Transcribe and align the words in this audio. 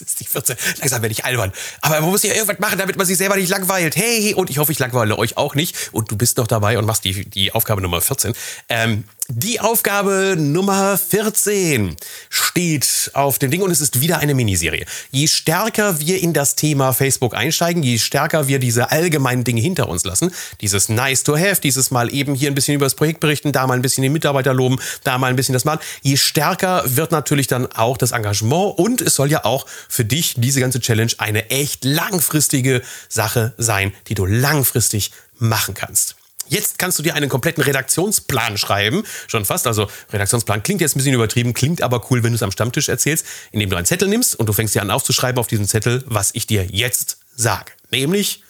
Es 0.00 0.08
ist 0.08 0.20
die 0.20 0.24
14. 0.24 0.56
Langsam 0.78 1.02
werde 1.02 1.12
ich 1.12 1.24
albern. 1.24 1.52
Aber 1.80 2.00
man 2.00 2.10
muss 2.10 2.22
ja 2.22 2.32
irgendwas 2.32 2.58
machen, 2.58 2.78
damit 2.78 2.96
man 2.96 3.06
sich 3.06 3.16
selber 3.16 3.36
nicht 3.36 3.48
langweilt. 3.48 3.96
Hey, 3.96 4.34
und 4.34 4.50
ich 4.50 4.58
hoffe, 4.58 4.72
ich 4.72 4.78
langweile 4.78 5.18
euch 5.18 5.36
auch 5.36 5.54
nicht. 5.54 5.90
Und 5.92 6.10
du 6.10 6.16
bist 6.16 6.38
noch 6.38 6.46
dabei 6.46 6.78
und 6.78 6.86
machst 6.86 7.04
die, 7.04 7.28
die 7.28 7.52
Aufgabe 7.52 7.80
Nummer 7.80 8.00
14. 8.00 8.34
Ähm, 8.68 9.04
die 9.28 9.58
Aufgabe 9.58 10.36
Nummer 10.36 10.98
14 10.98 11.96
steht 12.28 13.10
auf 13.14 13.38
dem 13.38 13.50
Ding 13.50 13.62
und 13.62 13.70
es 13.70 13.80
ist 13.80 14.02
wieder 14.02 14.18
eine 14.18 14.34
Miniserie. 14.34 14.84
Je 15.12 15.28
stärker 15.28 15.98
wir 15.98 16.22
in 16.22 16.34
das 16.34 16.56
Thema 16.56 16.92
Facebook 16.92 17.34
einsteigen, 17.34 17.82
je 17.82 17.96
stärker 17.96 18.48
wir 18.48 18.58
diese 18.58 18.90
allgemeinen 18.90 19.42
Dinge 19.42 19.62
hinter 19.62 19.88
uns 19.88 20.04
lassen, 20.04 20.30
dieses 20.60 20.90
nice 20.90 21.22
to 21.22 21.38
have, 21.38 21.62
dieses 21.62 21.90
mal 21.90 22.12
eben 22.12 22.34
hier 22.34 22.50
ein 22.50 22.54
bisschen 22.54 22.74
über 22.74 22.84
das 22.84 22.96
Projekt 22.96 23.20
berichten, 23.20 23.50
da 23.50 23.66
mal 23.66 23.72
ein 23.72 23.80
bisschen 23.80 24.02
den 24.02 24.12
Mitarbeiter 24.12 24.52
loben, 24.52 24.78
da 25.04 25.16
mal 25.16 25.28
ein 25.28 25.36
bisschen 25.36 25.54
das 25.54 25.64
machen, 25.64 25.80
je 26.02 26.18
stärker 26.18 26.82
wird 26.84 27.10
natürlich 27.10 27.46
dann 27.46 27.66
auch 27.72 27.96
das 27.96 28.12
Engagement 28.12 28.78
und 28.78 29.00
es 29.00 29.14
soll 29.14 29.30
ja 29.30 29.46
auch 29.46 29.64
für 29.88 30.04
dich 30.04 30.34
diese 30.36 30.60
ganze 30.60 30.80
Challenge 30.80 31.12
eine 31.18 31.50
echt 31.50 31.84
langfristige 31.84 32.82
Sache 33.08 33.54
sein, 33.58 33.92
die 34.08 34.14
du 34.14 34.26
langfristig 34.26 35.12
machen 35.38 35.74
kannst. 35.74 36.16
Jetzt 36.48 36.78
kannst 36.78 36.98
du 36.98 37.02
dir 37.02 37.14
einen 37.14 37.28
kompletten 37.28 37.62
Redaktionsplan 37.62 38.58
schreiben. 38.58 39.04
Schon 39.26 39.44
fast. 39.44 39.66
Also 39.66 39.88
Redaktionsplan 40.12 40.62
klingt 40.62 40.80
jetzt 40.80 40.94
ein 40.94 40.98
bisschen 40.98 41.14
übertrieben, 41.14 41.54
klingt 41.54 41.82
aber 41.82 42.10
cool, 42.10 42.22
wenn 42.22 42.32
du 42.32 42.36
es 42.36 42.42
am 42.42 42.50
Stammtisch 42.50 42.88
erzählst, 42.88 43.24
indem 43.50 43.70
du 43.70 43.76
einen 43.76 43.86
Zettel 43.86 44.08
nimmst 44.08 44.36
und 44.36 44.46
du 44.46 44.52
fängst 44.52 44.74
dir 44.74 44.82
an 44.82 44.90
aufzuschreiben 44.90 45.38
auf 45.38 45.46
diesem 45.46 45.66
Zettel, 45.66 46.04
was 46.06 46.30
ich 46.34 46.46
dir 46.46 46.66
jetzt 46.66 47.18
sage. 47.34 47.72
Nämlich 47.90 48.42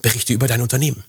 berichte 0.00 0.32
über 0.32 0.46
dein 0.46 0.60
Unternehmen. 0.62 1.02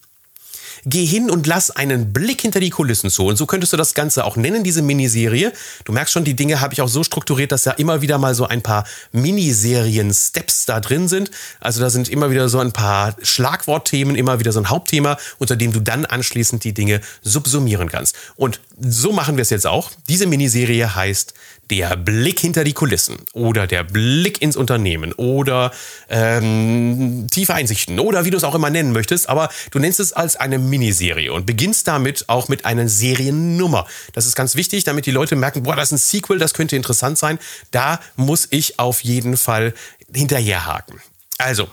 Geh 0.87 1.05
hin 1.05 1.31
und 1.31 1.47
lass 1.47 1.71
einen 1.71 2.13
Blick 2.13 2.41
hinter 2.41 2.59
die 2.59 2.69
Kulissen 2.69 3.09
zu. 3.09 3.25
Und 3.25 3.37
so 3.37 3.47
könntest 3.47 3.73
du 3.73 3.77
das 3.77 3.95
Ganze 3.95 4.23
auch 4.23 4.35
nennen, 4.35 4.63
diese 4.63 4.83
Miniserie. 4.83 5.51
Du 5.83 5.91
merkst 5.91 6.13
schon, 6.13 6.23
die 6.23 6.35
Dinge 6.35 6.61
habe 6.61 6.73
ich 6.73 6.81
auch 6.81 6.87
so 6.87 7.03
strukturiert, 7.03 7.51
dass 7.51 7.63
da 7.63 7.71
immer 7.71 8.01
wieder 8.03 8.19
mal 8.19 8.35
so 8.35 8.45
ein 8.45 8.61
paar 8.61 8.85
Miniserien-Steps 9.11 10.65
da 10.65 10.79
drin 10.79 11.07
sind. 11.07 11.31
Also 11.59 11.81
da 11.81 11.89
sind 11.89 12.07
immer 12.07 12.29
wieder 12.29 12.49
so 12.49 12.59
ein 12.59 12.71
paar 12.71 13.15
Schlagwortthemen, 13.21 14.15
immer 14.15 14.39
wieder 14.39 14.51
so 14.51 14.59
ein 14.59 14.69
Hauptthema, 14.69 15.17
unter 15.39 15.55
dem 15.55 15.73
du 15.73 15.79
dann 15.79 16.05
anschließend 16.05 16.63
die 16.63 16.73
Dinge 16.73 17.01
subsumieren 17.23 17.89
kannst. 17.89 18.15
Und 18.35 18.59
so 18.79 19.11
machen 19.11 19.37
wir 19.37 19.41
es 19.41 19.49
jetzt 19.49 19.65
auch. 19.65 19.89
Diese 20.07 20.27
Miniserie 20.27 20.95
heißt 20.95 21.33
der 21.69 21.97
Blick 21.97 22.39
hinter 22.39 22.63
die 22.63 22.73
Kulissen 22.73 23.17
oder 23.33 23.67
der 23.67 23.83
Blick 23.83 24.41
ins 24.41 24.55
Unternehmen 24.55 25.13
oder 25.13 25.71
ähm, 26.09 27.27
tiefe 27.31 27.53
Einsichten 27.53 27.99
oder 27.99 28.25
wie 28.25 28.29
du 28.29 28.37
es 28.37 28.43
auch 28.43 28.55
immer 28.55 28.69
nennen 28.69 28.91
möchtest, 28.91 29.29
aber 29.29 29.49
du 29.71 29.79
nennst 29.79 29.99
es 29.99 30.13
als 30.13 30.35
eine 30.35 30.59
Miniserie 30.77 31.31
und 31.31 31.45
beginnst 31.45 31.87
damit 31.87 32.27
auch 32.27 32.49
mit 32.49 32.65
einer 32.65 32.89
Seriennummer. 32.89 33.87
Das 34.13 34.25
ist 34.25 34.35
ganz 34.35 34.55
wichtig, 34.55 34.83
damit 34.83 35.05
die 35.05 35.11
Leute 35.11 35.35
merken, 35.35 35.63
boah, 35.63 35.75
das 35.75 35.91
ist 35.91 35.91
ein 35.93 35.97
Sequel, 35.97 36.37
das 36.37 36.53
könnte 36.53 36.75
interessant 36.75 37.17
sein. 37.17 37.39
Da 37.71 37.99
muss 38.17 38.47
ich 38.51 38.77
auf 38.77 39.03
jeden 39.03 39.37
Fall 39.37 39.73
hinterherhaken. 40.13 41.01
Also, 41.37 41.69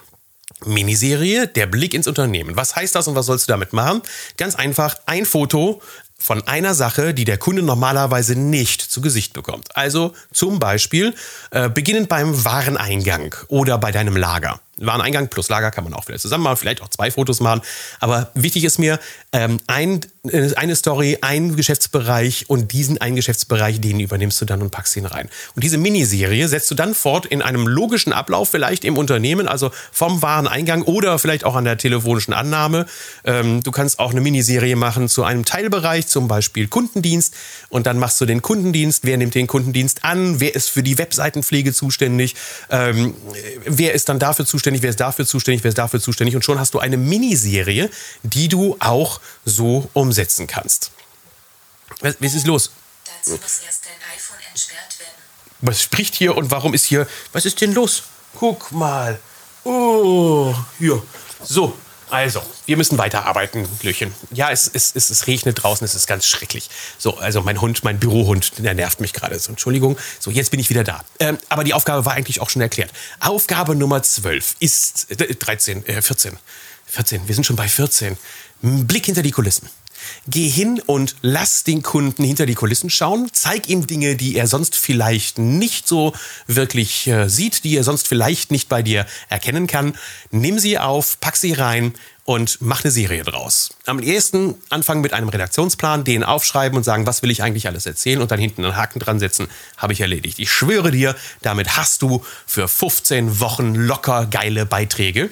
Miniserie, 0.65 1.49
der 1.49 1.67
Blick 1.67 1.95
ins 1.95 2.07
Unternehmen. 2.07 2.57
Was 2.57 2.77
heißt 2.77 2.95
das 2.95 3.09
und 3.09 3.17
was 3.17 3.27
sollst 3.27 3.49
du 3.49 3.53
damit 3.53 3.73
machen? 3.73 4.03
Ganz 4.37 4.55
einfach, 4.55 4.95
ein 5.07 5.25
Foto 5.25 5.83
von 6.17 6.47
einer 6.47 6.75
Sache, 6.75 7.15
die 7.15 7.25
der 7.25 7.39
Kunde 7.39 7.63
normalerweise 7.63 8.37
nicht 8.37 8.81
zu 8.81 9.01
Gesicht 9.01 9.33
bekommt. 9.33 9.77
Also 9.77 10.15
zum 10.33 10.61
Beispiel 10.61 11.15
äh, 11.51 11.69
beginnend 11.69 12.09
beim 12.09 12.45
Wareneingang 12.45 13.35
oder 13.49 13.77
bei 13.79 13.91
deinem 13.91 14.17
Lager. 14.17 14.61
Wareneingang 14.79 15.29
plus 15.29 15.51
Lager 15.51 15.71
kann 15.71 15.85
man 15.85 15.93
auch 15.93 16.05
vielleicht 16.05 16.23
zusammen 16.23 16.45
machen, 16.45 16.57
vielleicht 16.57 16.81
auch 16.81 16.89
zwei 16.89 17.11
Fotos 17.11 17.41
machen. 17.41 17.61
Aber 18.01 18.31
wichtig 18.35 18.65
ist 18.65 18.79
mir, 18.79 18.99
ähm, 19.33 19.59
ein, 19.67 20.01
äh, 20.25 20.55
eine 20.55 20.75
Story, 20.77 21.19
ein 21.21 21.57
Geschäftsbereich 21.57 22.49
und 22.49 22.73
diesen 22.73 22.99
einen 22.99 23.17
Geschäftsbereich, 23.17 23.83
den 23.83 24.01
übernimmst 24.01 24.41
du 24.41 24.47
dann 24.47 24.63
und 24.63 24.71
packst 24.71 24.97
ihn 24.97 25.05
rein. 25.05 25.29
Und 25.55 25.63
diese 25.63 25.77
Miniserie 25.77 26.49
setzt 26.49 26.71
du 26.71 26.75
dann 26.75 26.95
fort 26.95 27.27
in 27.27 27.43
einem 27.43 27.67
logischen 27.67 28.15
Ablauf, 28.15 28.49
vielleicht 28.49 28.85
im 28.85 28.97
Unternehmen, 28.97 29.47
also 29.47 29.71
vom 29.91 30.23
Wareneingang 30.23 30.83
oder 30.83 31.19
vielleicht 31.19 31.45
auch 31.45 31.55
an 31.55 31.65
der 31.65 31.77
telefonischen 31.77 32.33
Annahme. 32.33 32.87
Ähm, 33.25 33.63
du 33.63 33.73
kannst 33.73 33.99
auch 33.99 34.13
eine 34.13 34.23
Miniserie 34.23 34.77
machen 34.77 35.09
zu 35.09 35.23
einem 35.23 35.45
Teilbereich, 35.45 36.07
zum 36.07 36.29
Beispiel 36.29 36.69
Kundendienst. 36.69 37.35
Und 37.69 37.87
dann 37.87 37.99
machst 37.99 38.19
du 38.23 38.25
den 38.25 38.41
Kundendienst. 38.41 39.05
Wer 39.05 39.19
nimmt 39.19 39.35
den 39.35 39.47
Kundendienst 39.47 40.03
an? 40.03 40.41
Wer 40.41 40.55
ist 40.55 40.71
für 40.71 40.83
die 40.83 40.97
Webseitenpflege 40.97 41.75
zuständig? 41.75 42.37
Ähm, 42.71 43.15
wer 43.67 43.93
ist 43.93 44.09
dann 44.09 44.19
dafür 44.19 44.47
zuständig? 44.47 44.62
Zuständig, 44.63 44.83
wer 44.83 44.91
ist 44.91 45.01
dafür 45.01 45.27
zuständig, 45.27 45.65
wer 45.65 45.71
ist 45.71 45.79
dafür 45.79 46.01
zuständig. 46.01 46.37
Und 46.37 46.45
schon 46.45 46.61
hast 46.61 46.75
du 46.75 46.79
eine 46.79 46.97
Miniserie, 46.97 47.91
die 48.23 48.47
du 48.47 48.77
auch 48.79 49.21
so 49.45 49.91
umsetzen 49.93 50.47
kannst. 50.47 50.93
Was, 52.01 52.17
was 52.21 52.35
ist 52.35 52.47
los? 52.47 52.71
Dazu 53.05 53.33
muss 53.33 53.61
erst 53.67 53.85
dein 53.85 54.17
iPhone 54.17 54.39
entsperrt 54.49 55.01
werden. 55.01 55.13
Was 55.63 55.83
spricht 55.83 56.15
hier 56.15 56.37
und 56.37 56.51
warum 56.53 56.75
ist 56.75 56.85
hier. 56.85 57.09
Was 57.33 57.45
ist 57.45 57.61
denn 57.61 57.73
los? 57.75 58.05
Guck 58.35 58.71
mal. 58.71 59.19
Oh, 59.65 60.55
hier. 60.79 61.03
So, 61.43 61.77
also, 62.13 62.43
wir 62.67 62.77
müssen 62.77 62.99
weiterarbeiten, 62.99 63.67
Glöchen. 63.81 64.15
Ja, 64.33 64.51
es, 64.51 64.71
es, 64.71 64.95
es, 64.95 65.09
es 65.09 65.27
regnet 65.27 65.63
draußen, 65.63 65.83
es 65.83 65.95
ist 65.95 66.07
ganz 66.07 66.27
schrecklich. 66.27 66.69
So, 66.99 67.17
also 67.17 67.41
mein 67.41 67.59
Hund, 67.63 67.85
mein 67.85 67.99
Bürohund, 67.99 68.53
der 68.59 68.75
nervt 68.75 69.01
mich 69.01 69.15
gerade. 69.15 69.39
So, 69.39 69.49
Entschuldigung. 69.49 69.97
So, 70.21 70.31
jetzt 70.31 70.51
bin 70.51 70.61
ich 70.61 70.69
wieder 70.69 70.85
da. 70.85 71.03
Ähm, 71.21 71.39
aber 71.49 71.65
die 71.65 71.73
Aufgabe 71.73 72.05
war 72.05 72.13
eigentlich 72.13 72.43
auch 72.43 72.51
schon 72.51 72.61
erklärt. 72.61 72.91
Aufgabe 73.19 73.75
Nummer 73.75 74.03
12 74.03 74.57
ist 74.59 75.11
äh, 75.11 75.35
13, 75.35 75.87
äh, 75.87 76.03
14. 76.03 76.39
14, 76.85 77.27
wir 77.27 77.35
sind 77.35 77.45
schon 77.45 77.57
bei 77.57 77.67
14. 77.67 78.19
Blick 78.61 79.07
hinter 79.07 79.23
die 79.23 79.31
Kulissen. 79.31 79.71
Geh 80.29 80.49
hin 80.49 80.81
und 80.85 81.17
lass 81.23 81.65
den 81.65 81.83
Kunden 81.83 82.25
hinter 82.25 82.47
die 82.47 82.55
Kulissen 82.55 82.91
schauen. 82.91 83.29
Zeig 83.33 83.69
ihm 83.69 83.87
Dinge, 83.87 84.17
die 84.17 84.37
er 84.37 84.47
sonst 84.47 84.77
vielleicht 84.77 85.39
nicht 85.39 85.87
so 85.87 86.13
wirklich 86.47 87.07
äh, 87.07 87.29
sieht, 87.29 87.65
die 87.65 87.77
er 87.77 87.85
sonst 87.85 88.09
vielleicht 88.09 88.51
nicht 88.51 88.69
bei 88.69 88.83
dir 88.83 89.07
erkennen 89.29 89.67
kann. 89.67 89.95
Nimm 90.31 90.59
sie 90.59 90.79
auf, 90.79 91.21
pack 91.21 91.37
sie 91.37 91.53
rein 91.53 91.95
und 92.25 92.59
mach 92.61 92.85
eine 92.85 92.93
Serie 92.93 93.25
draus. 93.25 93.71
Am 93.87 93.99
ersten 93.99 94.55
anfangen 94.71 95.01
mit 95.01 95.13
einem 95.13 95.29
Redaktionsplan, 95.29 96.05
den 96.05 96.23
aufschreiben 96.23 96.77
und 96.77 96.85
sagen, 96.85 97.07
was 97.07 97.23
will 97.23 97.31
ich 97.31 97.43
eigentlich 97.43 97.67
alles 97.67 97.87
erzählen 97.87 98.21
und 98.21 98.31
dann 98.31 98.39
hinten 98.39 98.65
einen 98.65 98.77
Haken 98.77 99.01
dran 99.01 99.19
setzen, 99.19 99.49
habe 99.77 99.93
ich 99.93 100.01
erledigt. 100.01 100.39
Ich 100.39 100.51
schwöre 100.51 100.93
dir, 100.93 101.17
damit 101.43 101.77
hast 101.77 102.03
du 102.03 102.25
für 102.47 102.69
15 102.69 103.41
Wochen 103.41 103.75
locker 103.75 104.27
geile 104.27 104.67
Beiträge. 104.67 105.31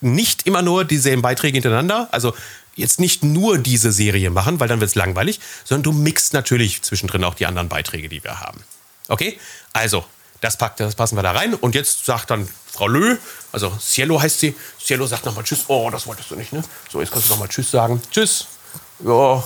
Nicht 0.00 0.46
immer 0.46 0.62
nur 0.62 0.84
dieselben 0.84 1.22
Beiträge 1.22 1.56
hintereinander, 1.56 2.08
also 2.10 2.34
jetzt 2.74 3.00
nicht 3.00 3.22
nur 3.22 3.58
diese 3.58 3.92
Serie 3.92 4.30
machen, 4.30 4.60
weil 4.60 4.68
dann 4.68 4.80
wird 4.80 4.90
es 4.90 4.94
langweilig, 4.94 5.40
sondern 5.64 5.82
du 5.82 5.92
mixt 5.92 6.32
natürlich 6.32 6.82
zwischendrin 6.82 7.24
auch 7.24 7.34
die 7.34 7.46
anderen 7.46 7.68
Beiträge, 7.68 8.08
die 8.08 8.22
wir 8.24 8.40
haben. 8.40 8.62
Okay? 9.08 9.38
Also, 9.72 10.04
das, 10.40 10.56
packt, 10.56 10.80
das 10.80 10.94
passen 10.94 11.16
wir 11.16 11.22
da 11.22 11.32
rein. 11.32 11.54
Und 11.54 11.74
jetzt 11.74 12.04
sagt 12.04 12.30
dann 12.30 12.48
Frau 12.70 12.88
Lö, 12.88 13.16
also 13.52 13.70
Cielo 13.78 14.20
heißt 14.20 14.40
sie, 14.40 14.54
Cielo 14.82 15.06
sagt 15.06 15.24
nochmal 15.26 15.44
Tschüss. 15.44 15.64
Oh, 15.68 15.88
das 15.90 16.06
wolltest 16.06 16.30
du 16.30 16.36
nicht, 16.36 16.52
ne? 16.52 16.62
So, 16.90 17.00
jetzt 17.00 17.12
kannst 17.12 17.28
du 17.28 17.32
nochmal 17.32 17.48
Tschüss 17.48 17.70
sagen. 17.70 18.00
Tschüss. 18.10 18.46
Ja, 19.00 19.42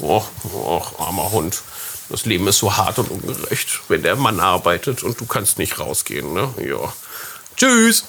oh, 0.00 0.24
oh, 0.52 0.82
armer 0.98 1.30
Hund. 1.32 1.60
Das 2.08 2.26
Leben 2.26 2.46
ist 2.46 2.58
so 2.58 2.76
hart 2.76 2.98
und 2.98 3.10
ungerecht, 3.10 3.80
wenn 3.88 4.02
der 4.02 4.16
Mann 4.16 4.38
arbeitet 4.38 5.02
und 5.02 5.18
du 5.18 5.24
kannst 5.24 5.58
nicht 5.58 5.78
rausgehen, 5.78 6.32
ne? 6.34 6.52
Ja. 6.64 6.92
Tschüss. 7.56 8.04